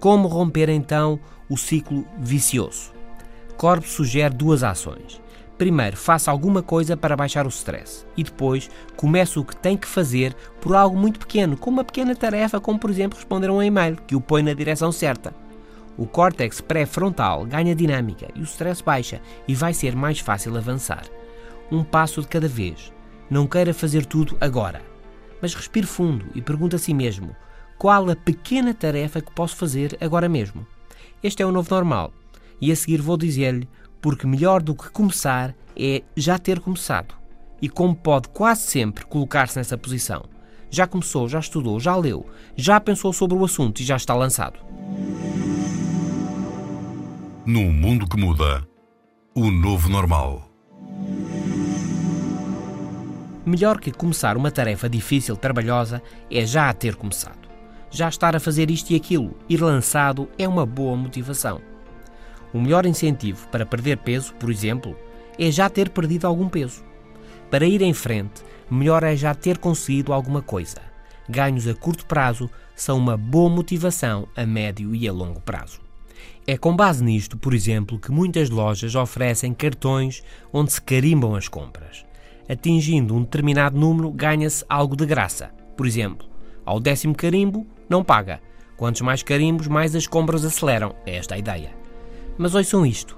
Como 0.00 0.26
romper 0.26 0.68
então 0.68 1.20
o 1.48 1.56
ciclo 1.56 2.04
vicioso? 2.18 2.92
Corp 3.56 3.84
sugere 3.84 4.34
duas 4.34 4.64
ações. 4.64 5.20
Primeiro, 5.60 5.94
faça 5.94 6.30
alguma 6.30 6.62
coisa 6.62 6.96
para 6.96 7.14
baixar 7.14 7.44
o 7.44 7.50
stress 7.50 8.06
e 8.16 8.24
depois 8.24 8.70
comece 8.96 9.38
o 9.38 9.44
que 9.44 9.54
tem 9.54 9.76
que 9.76 9.86
fazer 9.86 10.34
por 10.58 10.74
algo 10.74 10.96
muito 10.96 11.20
pequeno, 11.20 11.54
como 11.54 11.76
uma 11.76 11.84
pequena 11.84 12.16
tarefa, 12.16 12.58
como 12.58 12.78
por 12.78 12.88
exemplo 12.88 13.18
responder 13.18 13.48
a 13.48 13.52
um 13.52 13.62
e-mail 13.62 13.98
que 14.06 14.16
o 14.16 14.22
põe 14.22 14.42
na 14.42 14.54
direção 14.54 14.90
certa. 14.90 15.34
O 15.98 16.06
córtex 16.06 16.62
pré-frontal 16.62 17.44
ganha 17.44 17.74
dinâmica 17.74 18.28
e 18.34 18.40
o 18.40 18.44
stress 18.44 18.82
baixa 18.82 19.20
e 19.46 19.54
vai 19.54 19.74
ser 19.74 19.94
mais 19.94 20.18
fácil 20.18 20.56
avançar. 20.56 21.04
Um 21.70 21.84
passo 21.84 22.22
de 22.22 22.28
cada 22.28 22.48
vez. 22.48 22.90
Não 23.28 23.46
queira 23.46 23.74
fazer 23.74 24.06
tudo 24.06 24.38
agora, 24.40 24.80
mas 25.42 25.54
respire 25.54 25.86
fundo 25.86 26.24
e 26.34 26.40
pergunte 26.40 26.76
a 26.76 26.78
si 26.78 26.94
mesmo: 26.94 27.36
qual 27.76 28.08
a 28.08 28.16
pequena 28.16 28.72
tarefa 28.72 29.20
que 29.20 29.34
posso 29.34 29.56
fazer 29.56 29.98
agora 30.00 30.26
mesmo? 30.26 30.66
Este 31.22 31.42
é 31.42 31.46
o 31.46 31.52
novo 31.52 31.68
normal. 31.70 32.14
E 32.62 32.72
a 32.72 32.76
seguir 32.76 33.02
vou 33.02 33.16
dizer-lhe 33.16 33.68
porque 34.00 34.26
melhor 34.26 34.62
do 34.62 34.74
que 34.74 34.90
começar 34.90 35.54
é 35.76 36.02
já 36.16 36.38
ter 36.38 36.60
começado. 36.60 37.14
E 37.60 37.68
como 37.68 37.94
pode 37.94 38.28
quase 38.28 38.62
sempre 38.62 39.04
colocar-se 39.04 39.56
nessa 39.56 39.76
posição. 39.76 40.24
Já 40.70 40.86
começou, 40.86 41.28
já 41.28 41.40
estudou, 41.40 41.80
já 41.80 41.96
leu, 41.96 42.26
já 42.56 42.80
pensou 42.80 43.12
sobre 43.12 43.36
o 43.36 43.44
assunto 43.44 43.80
e 43.80 43.84
já 43.84 43.96
está 43.96 44.14
lançado. 44.14 44.60
Num 47.44 47.72
mundo 47.72 48.06
que 48.06 48.16
muda, 48.16 48.66
o 49.34 49.50
novo 49.50 49.88
normal. 49.88 50.48
Melhor 53.44 53.80
que 53.80 53.90
começar 53.90 54.36
uma 54.36 54.50
tarefa 54.50 54.88
difícil, 54.88 55.36
trabalhosa, 55.36 56.02
é 56.30 56.46
já 56.46 56.68
a 56.68 56.72
ter 56.72 56.94
começado. 56.94 57.48
Já 57.90 58.08
estar 58.08 58.36
a 58.36 58.40
fazer 58.40 58.70
isto 58.70 58.92
e 58.92 58.96
aquilo, 58.96 59.36
ir 59.48 59.60
lançado, 59.60 60.28
é 60.38 60.46
uma 60.46 60.64
boa 60.64 60.96
motivação. 60.96 61.69
O 62.52 62.60
melhor 62.60 62.86
incentivo 62.86 63.48
para 63.48 63.66
perder 63.66 63.98
peso, 63.98 64.34
por 64.34 64.50
exemplo, 64.50 64.96
é 65.38 65.50
já 65.50 65.68
ter 65.68 65.90
perdido 65.90 66.26
algum 66.26 66.48
peso. 66.48 66.84
Para 67.50 67.66
ir 67.66 67.82
em 67.82 67.94
frente, 67.94 68.42
melhor 68.70 69.02
é 69.02 69.16
já 69.16 69.34
ter 69.34 69.58
conseguido 69.58 70.12
alguma 70.12 70.42
coisa. 70.42 70.78
Ganhos 71.28 71.66
a 71.66 71.74
curto 71.74 72.06
prazo 72.06 72.50
são 72.74 72.98
uma 72.98 73.16
boa 73.16 73.48
motivação 73.48 74.26
a 74.36 74.44
médio 74.44 74.94
e 74.94 75.06
a 75.08 75.12
longo 75.12 75.40
prazo. 75.40 75.80
É 76.46 76.56
com 76.56 76.74
base 76.74 77.04
nisto, 77.04 77.36
por 77.36 77.54
exemplo, 77.54 77.98
que 77.98 78.10
muitas 78.10 78.50
lojas 78.50 78.94
oferecem 78.94 79.54
cartões 79.54 80.22
onde 80.52 80.72
se 80.72 80.82
carimbam 80.82 81.36
as 81.36 81.46
compras. 81.46 82.04
Atingindo 82.48 83.14
um 83.14 83.22
determinado 83.22 83.78
número, 83.78 84.10
ganha-se 84.10 84.64
algo 84.68 84.96
de 84.96 85.06
graça. 85.06 85.50
Por 85.76 85.86
exemplo, 85.86 86.26
ao 86.64 86.80
décimo 86.80 87.14
carimbo, 87.14 87.66
não 87.88 88.02
paga. 88.02 88.40
Quantos 88.76 89.02
mais 89.02 89.22
carimbos, 89.22 89.68
mais 89.68 89.94
as 89.94 90.06
compras 90.06 90.44
aceleram. 90.44 90.94
É 91.06 91.16
esta 91.16 91.34
a 91.34 91.38
ideia. 91.38 91.79
Mas 92.38 92.54
ouçam 92.54 92.84
isto: 92.84 93.16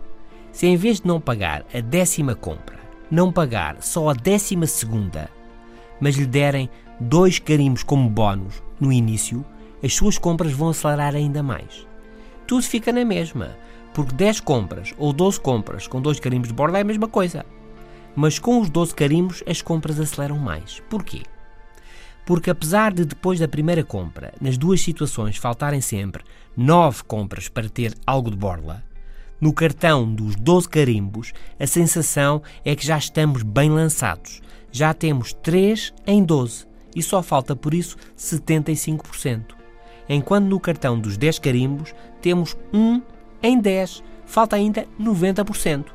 se 0.52 0.66
em 0.66 0.76
vez 0.76 1.00
de 1.00 1.06
não 1.06 1.20
pagar 1.20 1.64
a 1.72 1.80
décima 1.80 2.34
compra, 2.34 2.78
não 3.10 3.32
pagar 3.32 3.82
só 3.82 4.08
a 4.08 4.14
décima 4.14 4.66
segunda, 4.66 5.30
mas 6.00 6.16
lhe 6.16 6.26
derem 6.26 6.68
dois 6.98 7.38
carimbos 7.38 7.82
como 7.82 8.08
bónus 8.08 8.62
no 8.80 8.92
início, 8.92 9.44
as 9.82 9.94
suas 9.94 10.18
compras 10.18 10.52
vão 10.52 10.68
acelerar 10.68 11.14
ainda 11.14 11.42
mais. 11.42 11.86
Tudo 12.46 12.62
fica 12.62 12.92
na 12.92 13.04
mesma, 13.04 13.56
porque 13.92 14.14
10 14.14 14.40
compras 14.40 14.94
ou 14.98 15.12
12 15.12 15.40
compras 15.40 15.86
com 15.86 16.00
dois 16.00 16.20
carimbos 16.20 16.48
de 16.48 16.54
borda 16.54 16.78
é 16.78 16.80
a 16.82 16.84
mesma 16.84 17.08
coisa. 17.08 17.44
Mas 18.14 18.38
com 18.38 18.60
os 18.60 18.68
12 18.68 18.94
carimbos 18.94 19.42
as 19.46 19.62
compras 19.62 19.98
aceleram 19.98 20.38
mais. 20.38 20.82
Porquê? 20.88 21.22
Porque 22.24 22.50
apesar 22.50 22.92
de 22.92 23.04
depois 23.04 23.40
da 23.40 23.48
primeira 23.48 23.82
compra, 23.82 24.32
nas 24.40 24.56
duas 24.56 24.80
situações 24.80 25.36
faltarem 25.36 25.80
sempre 25.80 26.22
9 26.56 27.04
compras 27.04 27.48
para 27.48 27.68
ter 27.68 27.94
algo 28.06 28.30
de 28.30 28.36
borla, 28.36 28.84
no 29.42 29.52
cartão 29.52 30.08
dos 30.08 30.36
12 30.36 30.68
carimbos, 30.68 31.32
a 31.58 31.66
sensação 31.66 32.40
é 32.64 32.76
que 32.76 32.86
já 32.86 32.96
estamos 32.96 33.42
bem 33.42 33.70
lançados. 33.70 34.40
Já 34.70 34.94
temos 34.94 35.32
3 35.32 35.92
em 36.06 36.22
12 36.22 36.64
e 36.94 37.02
só 37.02 37.20
falta 37.24 37.56
por 37.56 37.74
isso 37.74 37.96
75%. 38.16 39.46
Enquanto 40.08 40.46
no 40.46 40.60
cartão 40.60 40.96
dos 40.96 41.16
10 41.16 41.40
carimbos 41.40 41.92
temos 42.20 42.56
1 42.72 43.02
em 43.42 43.58
10, 43.58 44.04
falta 44.24 44.54
ainda 44.54 44.86
90%. 45.00 45.86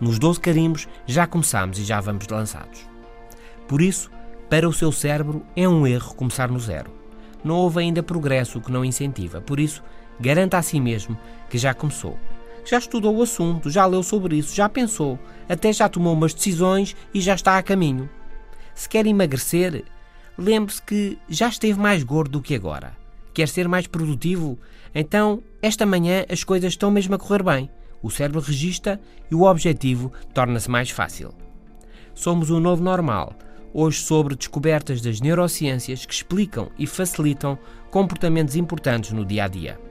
Nos 0.00 0.18
12 0.18 0.40
carimbos 0.40 0.88
já 1.06 1.26
começamos 1.26 1.78
e 1.78 1.84
já 1.84 2.00
vamos 2.00 2.26
lançados. 2.26 2.88
Por 3.68 3.82
isso, 3.82 4.10
para 4.48 4.66
o 4.66 4.72
seu 4.72 4.90
cérebro 4.90 5.44
é 5.54 5.68
um 5.68 5.86
erro 5.86 6.14
começar 6.14 6.50
no 6.50 6.58
zero. 6.58 6.90
Não 7.44 7.56
houve 7.56 7.80
ainda 7.80 8.02
progresso 8.02 8.62
que 8.62 8.72
não 8.72 8.82
incentiva, 8.82 9.42
por 9.42 9.60
isso, 9.60 9.82
garanta 10.18 10.56
a 10.56 10.62
si 10.62 10.80
mesmo 10.80 11.18
que 11.50 11.58
já 11.58 11.74
começou 11.74 12.18
já 12.64 12.78
estudou 12.78 13.16
o 13.16 13.22
assunto, 13.22 13.70
já 13.70 13.84
leu 13.86 14.02
sobre 14.02 14.36
isso, 14.36 14.54
já 14.54 14.68
pensou, 14.68 15.18
até 15.48 15.72
já 15.72 15.88
tomou 15.88 16.14
umas 16.14 16.32
decisões 16.32 16.96
e 17.12 17.20
já 17.20 17.34
está 17.34 17.58
a 17.58 17.62
caminho. 17.62 18.08
Se 18.74 18.88
quer 18.88 19.06
emagrecer, 19.06 19.84
lembre-se 20.36 20.82
que 20.82 21.18
já 21.28 21.48
esteve 21.48 21.78
mais 21.78 22.02
gordo 22.02 22.32
do 22.32 22.42
que 22.42 22.54
agora. 22.54 22.96
Quer 23.32 23.48
ser 23.48 23.68
mais 23.68 23.86
produtivo? 23.86 24.58
Então, 24.94 25.42
esta 25.60 25.84
manhã 25.84 26.24
as 26.28 26.44
coisas 26.44 26.72
estão 26.72 26.90
mesmo 26.90 27.14
a 27.14 27.18
correr 27.18 27.42
bem. 27.42 27.70
O 28.02 28.10
cérebro 28.10 28.40
registra 28.40 29.00
e 29.30 29.34
o 29.34 29.42
objetivo 29.42 30.12
torna-se 30.32 30.70
mais 30.70 30.90
fácil. 30.90 31.34
Somos 32.14 32.50
o 32.50 32.60
novo 32.60 32.82
normal. 32.82 33.34
Hoje 33.72 34.00
sobre 34.00 34.36
descobertas 34.36 35.00
das 35.00 35.20
neurociências 35.20 36.06
que 36.06 36.14
explicam 36.14 36.68
e 36.78 36.86
facilitam 36.86 37.58
comportamentos 37.90 38.54
importantes 38.54 39.10
no 39.10 39.24
dia 39.24 39.44
a 39.44 39.48
dia. 39.48 39.83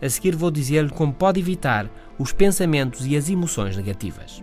A 0.00 0.08
seguir 0.08 0.36
vou 0.36 0.50
dizer-lhe 0.50 0.90
como 0.90 1.12
pode 1.12 1.40
evitar 1.40 1.90
os 2.18 2.32
pensamentos 2.32 3.06
e 3.06 3.16
as 3.16 3.28
emoções 3.28 3.76
negativas. 3.76 4.42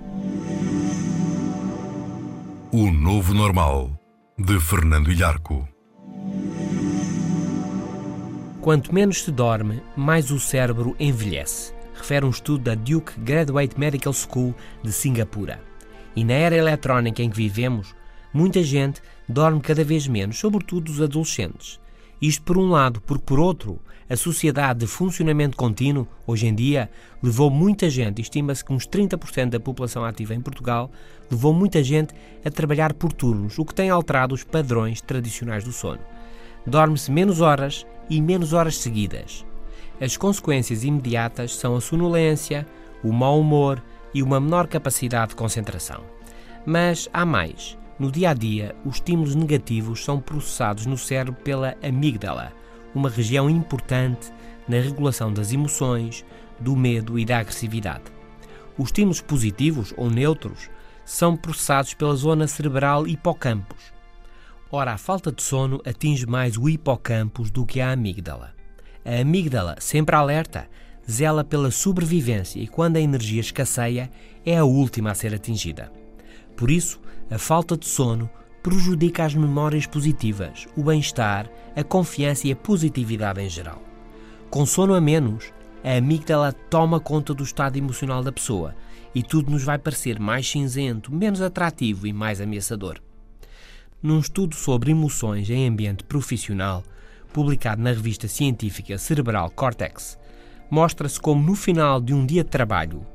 O 2.72 2.92
Novo 2.92 3.34
Normal, 3.34 3.92
de 4.38 4.60
Fernando 4.60 5.12
Ilharco. 5.12 5.68
Quanto 8.62 8.94
menos 8.96 9.24
se 9.24 9.32
dorme, 9.32 9.84
mais 9.96 10.32
o 10.32 10.40
cérebro 10.40 10.96
envelhece, 11.00 11.74
refere 11.94 12.26
um 12.26 12.30
estudo 12.30 12.64
da 12.64 12.76
Duke 12.76 13.20
Graduate 13.20 13.78
Medical 13.78 14.14
School 14.14 14.56
de 14.82 14.92
Singapura. 14.92 15.62
E 16.16 16.24
na 16.24 16.34
era 16.34 16.56
eletrónica 16.56 17.22
em 17.22 17.30
que 17.30 17.36
vivemos, 17.36 17.94
muita 18.34 18.64
gente 18.64 19.02
dorme 19.28 19.62
cada 19.62 19.84
vez 19.84 20.08
menos, 20.08 20.40
sobretudo 20.40 20.90
os 20.90 21.02
adolescentes. 21.02 21.80
Isto 22.24 22.44
por 22.44 22.58
um 22.58 22.70
lado, 22.70 23.01
porque 23.01 23.25
por 23.25 23.38
outro, 23.38 23.82
a 24.10 24.15
sociedade 24.15 24.80
de 24.80 24.88
funcionamento 24.88 25.58
contínuo, 25.58 26.08
hoje 26.25 26.48
em 26.48 26.56
dia, 26.56 26.89
levou 27.22 27.50
muita 27.50 27.89
gente, 27.89 28.22
estima-se 28.22 28.63
que 28.63 28.72
uns 28.72 28.88
30% 28.88 29.50
da 29.50 29.60
população 29.60 30.06
ativa 30.06 30.34
em 30.34 30.39
Portugal, 30.39 30.89
levou 31.30 31.53
muita 31.53 31.84
gente 31.84 32.13
a 32.46 32.50
trabalhar 32.50 32.94
por 32.94 33.12
turnos, 33.12 33.60
o 33.60 33.65
que 33.65 33.75
tem 33.75 33.89
alterado 33.89 34.34
os 34.34 34.42
padrões 34.42 35.01
tradicionais 35.01 35.65
do 35.65 35.74
sono. 35.74 36.00
Dorme-se 36.65 37.12
menos 37.12 37.42
horas 37.42 37.86
e 38.10 38.22
menos 38.22 38.53
horas 38.53 38.77
seguidas. 38.77 39.46
As 40.00 40.15
consequências 40.15 40.86
imediatas 40.86 41.53
são 41.53 41.75
a 41.75 41.82
sonolência, 41.82 42.65
o 43.03 43.12
mau 43.12 43.38
humor 43.38 43.84
e 44.13 44.24
uma 44.24 44.39
menor 44.39 44.68
capacidade 44.68 45.32
de 45.32 45.36
concentração. 45.36 46.01
Mas 46.65 47.10
há 47.12 47.25
mais. 47.25 47.77
No 48.00 48.12
dia 48.12 48.32
a 48.32 48.34
dia, 48.34 48.76
os 48.84 48.96
estímulos 48.96 49.36
negativos 49.36 50.04
são 50.04 50.20
processados 50.20 50.86
no 50.88 50.98
cérebro 50.98 51.40
pela 51.44 51.76
amígdala, 51.84 52.52
uma 52.94 53.10
região 53.10 53.48
importante 53.50 54.32
na 54.68 54.78
regulação 54.78 55.32
das 55.32 55.52
emoções, 55.52 56.26
do 56.60 56.76
medo 56.76 57.20
e 57.20 57.26
da 57.26 57.38
agressividade. 57.38 58.06
Os 58.78 58.86
estímulos 58.86 59.22
positivos 59.22 59.94
ou 59.96 60.10
neutros 60.10 60.70
são 61.06 61.38
processados 61.38 61.94
pela 61.94 62.16
zona 62.16 62.48
cerebral 62.48 63.08
hipocampus. 63.08 63.94
Ora, 64.72 64.94
a 64.94 64.98
falta 64.98 65.32
de 65.32 65.44
sono 65.44 65.80
atinge 65.86 66.26
mais 66.26 66.58
o 66.58 66.68
hipocampus 66.68 67.52
do 67.52 67.64
que 67.64 67.80
a 67.80 67.92
amígdala. 67.92 68.56
A 69.06 69.22
amígdala, 69.22 69.76
sempre 69.80 70.16
alerta, 70.16 70.68
zela 71.10 71.44
pela 71.44 71.70
sobrevivência 71.70 72.60
e 72.60 72.68
quando 72.68 72.96
a 72.96 73.02
energia 73.02 73.42
escasseia, 73.42 74.10
é 74.44 74.58
a 74.58 74.64
última 74.64 75.12
a 75.12 75.16
ser 75.16 75.34
atingida. 75.36 76.03
Por 76.56 76.70
isso, 76.70 77.00
a 77.30 77.38
falta 77.38 77.76
de 77.76 77.86
sono 77.86 78.30
prejudica 78.62 79.26
as 79.26 79.36
memórias 79.36 79.86
positivas, 79.86 80.68
o 80.78 80.84
bem-estar, 80.84 81.50
a 81.76 81.84
confiança 81.84 82.48
e 82.48 82.52
a 82.52 82.56
positividade 82.56 83.42
em 83.42 83.50
geral. 83.50 83.82
Com 84.50 84.66
sono 84.66 84.94
a 84.94 85.02
menos, 85.02 85.52
a 85.84 85.98
amígdala 85.98 86.54
toma 86.54 87.00
conta 87.00 87.34
do 87.34 87.44
estado 87.44 87.78
emocional 87.78 88.24
da 88.24 88.32
pessoa 88.32 88.74
e 89.14 89.22
tudo 89.22 89.52
nos 89.52 89.64
vai 89.64 89.78
parecer 89.78 90.20
mais 90.20 90.50
cinzento, 90.50 91.14
menos 91.14 91.42
atrativo 91.42 92.08
e 92.08 92.14
mais 92.14 92.40
ameaçador. 92.40 93.00
Num 94.02 94.20
estudo 94.20 94.56
sobre 94.56 94.92
emoções 94.92 95.50
em 95.50 95.68
ambiente 95.68 96.04
profissional, 96.04 96.84
publicado 97.34 97.82
na 97.82 97.90
revista 97.90 98.28
científica 98.28 98.98
Cerebral 98.98 99.50
Cortex, 99.50 100.18
mostra-se 100.70 101.20
como 101.20 101.44
no 101.44 101.56
final 101.56 102.00
de 102.00 102.14
um 102.14 102.26
dia 102.26 102.44
de 102.44 102.50
trabalho, 102.50 103.06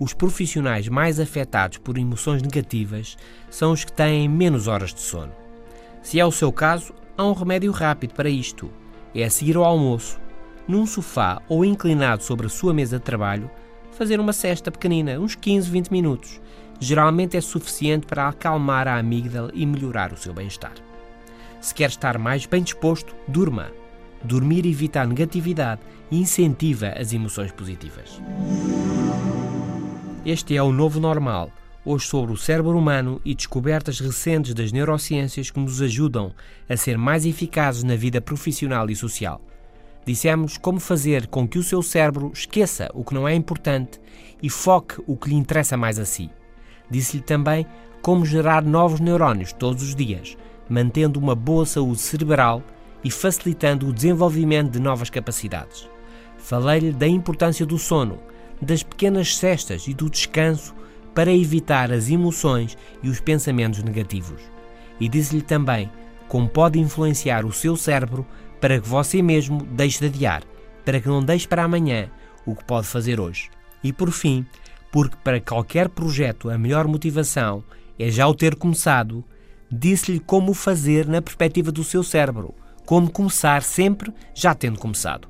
os 0.00 0.14
profissionais 0.14 0.88
mais 0.88 1.20
afetados 1.20 1.76
por 1.76 1.98
emoções 1.98 2.42
negativas 2.42 3.18
são 3.50 3.70
os 3.70 3.84
que 3.84 3.92
têm 3.92 4.26
menos 4.26 4.66
horas 4.66 4.94
de 4.94 5.00
sono. 5.00 5.32
Se 6.02 6.18
é 6.18 6.24
o 6.24 6.32
seu 6.32 6.50
caso, 6.50 6.94
há 7.18 7.24
um 7.24 7.34
remédio 7.34 7.70
rápido 7.70 8.14
para 8.14 8.30
isto. 8.30 8.70
É 9.14 9.24
a 9.24 9.30
seguir 9.30 9.56
ao 9.56 9.64
almoço, 9.64 10.18
num 10.66 10.86
sofá 10.86 11.42
ou 11.46 11.66
inclinado 11.66 12.22
sobre 12.22 12.46
a 12.46 12.50
sua 12.50 12.72
mesa 12.72 12.98
de 12.98 13.04
trabalho, 13.04 13.50
fazer 13.92 14.18
uma 14.18 14.32
cesta 14.32 14.70
pequenina, 14.70 15.20
uns 15.20 15.34
15, 15.34 15.68
20 15.68 15.90
minutos. 15.90 16.40
Geralmente 16.80 17.36
é 17.36 17.40
suficiente 17.42 18.06
para 18.06 18.26
acalmar 18.26 18.88
a 18.88 18.96
amígdala 18.96 19.50
e 19.52 19.66
melhorar 19.66 20.14
o 20.14 20.16
seu 20.16 20.32
bem-estar. 20.32 20.72
Se 21.60 21.74
quer 21.74 21.90
estar 21.90 22.16
mais 22.16 22.46
bem 22.46 22.62
disposto, 22.62 23.14
durma. 23.28 23.70
Dormir 24.24 24.64
evita 24.64 25.02
a 25.02 25.06
negatividade 25.06 25.82
e 26.10 26.18
incentiva 26.18 26.88
as 26.88 27.12
emoções 27.12 27.52
positivas. 27.52 28.18
Este 30.24 30.54
é 30.54 30.62
o 30.62 30.70
novo 30.70 31.00
normal, 31.00 31.50
hoje 31.82 32.06
sobre 32.06 32.30
o 32.30 32.36
cérebro 32.36 32.76
humano 32.76 33.22
e 33.24 33.34
descobertas 33.34 33.98
recentes 34.00 34.52
das 34.52 34.70
neurociências 34.70 35.50
que 35.50 35.58
nos 35.58 35.80
ajudam 35.80 36.34
a 36.68 36.76
ser 36.76 36.98
mais 36.98 37.24
eficazes 37.24 37.82
na 37.82 37.96
vida 37.96 38.20
profissional 38.20 38.90
e 38.90 38.94
social. 38.94 39.40
Dissemos 40.04 40.58
como 40.58 40.78
fazer 40.78 41.26
com 41.26 41.48
que 41.48 41.58
o 41.58 41.62
seu 41.62 41.82
cérebro 41.82 42.30
esqueça 42.34 42.90
o 42.92 43.02
que 43.02 43.14
não 43.14 43.26
é 43.26 43.34
importante 43.34 43.98
e 44.42 44.50
foque 44.50 45.02
o 45.06 45.16
que 45.16 45.30
lhe 45.30 45.36
interessa 45.36 45.74
mais 45.74 45.98
a 45.98 46.04
si. 46.04 46.28
Disse-lhe 46.90 47.22
também 47.22 47.64
como 48.02 48.26
gerar 48.26 48.62
novos 48.62 49.00
neurónios 49.00 49.54
todos 49.54 49.82
os 49.82 49.94
dias, 49.94 50.36
mantendo 50.68 51.18
uma 51.18 51.34
boa 51.34 51.64
saúde 51.64 52.00
cerebral 52.00 52.62
e 53.02 53.10
facilitando 53.10 53.88
o 53.88 53.92
desenvolvimento 53.92 54.70
de 54.70 54.80
novas 54.80 55.08
capacidades. 55.08 55.88
Falei-lhe 56.36 56.92
da 56.92 57.08
importância 57.08 57.64
do 57.64 57.78
sono 57.78 58.18
das 58.60 58.82
pequenas 58.82 59.36
cestas 59.36 59.86
e 59.86 59.94
do 59.94 60.10
descanso 60.10 60.74
para 61.14 61.32
evitar 61.32 61.92
as 61.92 62.08
emoções 62.08 62.76
e 63.02 63.08
os 63.08 63.20
pensamentos 63.20 63.82
negativos. 63.82 64.40
E 64.98 65.08
disse-lhe 65.08 65.42
também 65.42 65.90
como 66.28 66.48
pode 66.48 66.78
influenciar 66.78 67.44
o 67.44 67.52
seu 67.52 67.76
cérebro 67.76 68.26
para 68.60 68.80
que 68.80 68.88
você 68.88 69.22
mesmo 69.22 69.62
deixe 69.72 69.98
de 69.98 70.06
adiar, 70.06 70.42
para 70.84 71.00
que 71.00 71.08
não 71.08 71.24
deixe 71.24 71.48
para 71.48 71.64
amanhã 71.64 72.10
o 72.46 72.54
que 72.54 72.64
pode 72.64 72.86
fazer 72.86 73.18
hoje. 73.18 73.50
E 73.82 73.92
por 73.92 74.12
fim, 74.12 74.46
porque 74.92 75.16
para 75.24 75.40
qualquer 75.40 75.88
projeto 75.88 76.50
a 76.50 76.58
melhor 76.58 76.86
motivação 76.86 77.64
é 77.98 78.10
já 78.10 78.26
o 78.28 78.34
ter 78.34 78.54
começado, 78.54 79.24
disse-lhe 79.70 80.20
como 80.20 80.54
fazer 80.54 81.06
na 81.06 81.22
perspectiva 81.22 81.72
do 81.72 81.82
seu 81.82 82.02
cérebro, 82.02 82.54
como 82.84 83.10
começar 83.10 83.62
sempre 83.62 84.12
já 84.34 84.54
tendo 84.54 84.78
começado. 84.78 85.28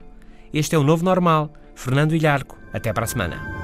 Este 0.53 0.75
é 0.75 0.79
o 0.79 0.83
novo 0.83 1.05
normal. 1.05 1.53
Fernando 1.75 2.15
Ilharco, 2.15 2.59
até 2.73 2.93
para 2.93 3.05
a 3.05 3.09
semana. 3.09 3.61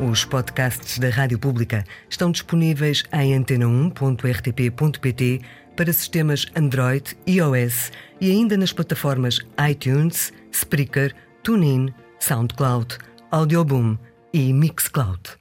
Os 0.00 0.24
podcasts 0.24 0.98
da 0.98 1.10
Rádio 1.10 1.38
Pública 1.38 1.84
estão 2.08 2.30
disponíveis 2.30 3.04
em 3.12 3.38
antena1.rtp.pt 3.38 5.42
para 5.78 5.92
sistemas 5.92 6.44
Android, 6.56 7.16
iOS 7.24 7.92
e 8.20 8.32
ainda 8.32 8.56
nas 8.56 8.72
plataformas 8.72 9.38
iTunes, 9.70 10.32
Spreaker, 10.52 11.14
TuneIn, 11.44 11.94
SoundCloud, 12.18 12.98
Audioboom 13.30 13.96
e 14.34 14.52
Mixcloud. 14.52 15.37